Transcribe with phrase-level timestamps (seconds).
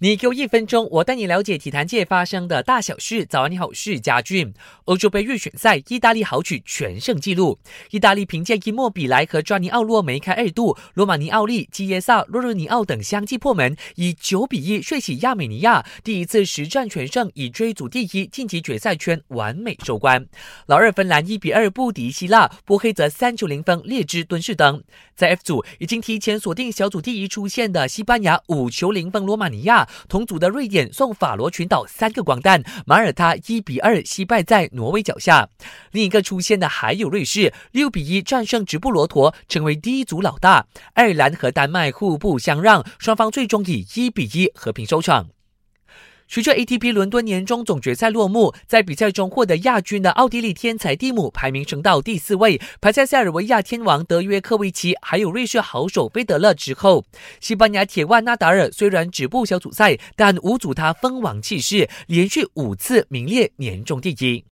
[0.00, 3.26] 你给我一分钟，我带你了解体坛界发生的大小事。
[3.26, 4.54] 早安，你好，我是嘉俊。
[4.84, 7.58] 欧洲杯预选赛，意大利豪取全胜纪录。
[7.90, 20.24] 意大利凭借伊莫比莱和抓尼奥洛梅开二度，罗马尼奥利、基耶萨、洛热尼奥等相继破门，以九比一率起亚美尼亚，第一次实战全胜，以追逐第一晋级决赛圈，完美收官。
[20.66, 24.80] 老二芬兰一比二不敌希腊，波黑则三球零分列支敦士登。
[25.16, 29.87] 在 F 组已经提前锁定小组第一出线的西班牙五球零封罗马尼亚。
[30.08, 35.48] 同组的瑞典送法罗群岛三个光蛋，马耳他一比二惜败在挪威脚下。
[35.92, 40.66] 另一个出现的还有瑞士，六比一战胜直布罗陀，成为第一组老大。
[40.94, 45.37] 爱尔兰和丹麦互不相让，双方最终以一比一和平收场。
[46.30, 57.06] 随着 ATP 伦敦年终总决赛落幕，在比赛中获得亚军的奥地利天才蒂姆排名升到第四位，排在塞尔维亚天王德约科维奇还有瑞士好手费德勒之后。
[57.40, 64.44] 西班牙铁腕纳达尔虽然止步小组赛，但无阻他封王气势，连续五次名列年终第一。